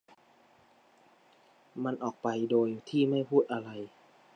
[1.83, 3.69] มันออกไปโดยที่ไม่พูดอะไร